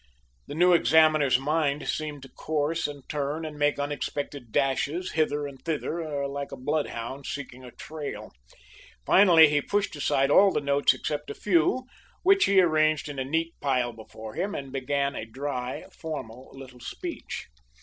The 0.47 0.55
new 0.55 0.73
examiner's 0.73 1.37
mind 1.37 1.87
seemed 1.87 2.23
to 2.23 2.29
course 2.29 2.87
and 2.87 3.07
turn 3.07 3.45
and 3.45 3.55
make 3.59 3.77
unexpected 3.77 4.51
dashes 4.51 5.11
hither 5.11 5.45
and 5.45 5.63
thither 5.63 6.25
like 6.27 6.51
a 6.51 6.57
bloodhound 6.57 7.27
seeking 7.27 7.63
a 7.63 7.69
trail. 7.69 8.31
Finally 9.05 9.49
he 9.49 9.61
pushed 9.61 9.95
aside 9.95 10.31
all 10.31 10.51
the 10.51 10.59
notes 10.59 10.95
except 10.95 11.29
a 11.29 11.35
few, 11.35 11.85
which 12.23 12.45
he 12.45 12.59
arranged 12.59 13.09
in 13.09 13.19
a 13.19 13.23
neat 13.23 13.53
pile 13.59 13.93
before 13.93 14.33
him, 14.33 14.55
and 14.55 14.71
began 14.71 15.15
a 15.15 15.23
dry, 15.23 15.85
formal 15.91 16.49
little 16.51 16.79
speech. 16.79 17.45